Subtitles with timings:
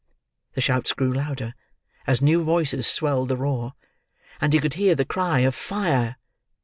[0.53, 1.53] The shouts grew louder
[2.07, 3.73] as new voices swelled the roar,
[4.41, 6.15] and he could hear the cry of Fire!